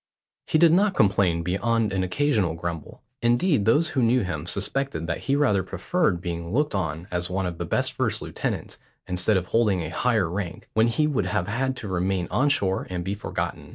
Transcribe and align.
He 0.47 0.57
did 0.57 0.73
not 0.73 0.95
complain 0.95 1.43
beyond 1.43 1.93
an 1.93 2.01
occasional 2.03 2.55
grumble; 2.55 3.03
indeed 3.21 3.65
those 3.65 3.89
who 3.89 4.01
knew 4.01 4.23
him 4.23 4.47
suspected 4.47 5.05
that 5.05 5.19
he 5.19 5.35
rather 5.35 5.61
preferred 5.61 6.21
being 6.21 6.51
looked 6.51 6.73
on 6.73 7.07
as 7.11 7.29
one 7.29 7.45
of 7.45 7.59
the 7.59 7.65
best 7.65 7.93
first 7.93 8.19
lieutenants 8.19 8.79
instead 9.05 9.37
of 9.37 9.45
holding 9.45 9.81
a 9.83 9.89
higher 9.89 10.27
rank, 10.27 10.67
when 10.73 10.87
he 10.87 11.05
would 11.05 11.27
have 11.27 11.47
had 11.47 11.75
to 11.75 11.87
remain 11.87 12.27
on 12.31 12.49
shore 12.49 12.87
and 12.89 13.03
be 13.03 13.13
forgotten. 13.13 13.69